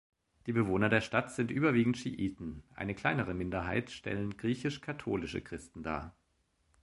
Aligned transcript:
Die 0.47 0.51
Bewohner 0.51 0.89
der 0.89 1.01
Stadt 1.01 1.31
sind 1.31 1.51
überwiegend 1.51 1.95
Schiiten, 1.95 2.63
eine 2.73 2.95
kleinere 2.95 3.35
Minderheit 3.35 3.91
stellen 3.91 4.35
griechisch-katholische 4.35 5.41
Christen 5.43 5.83
dar. 5.83 6.15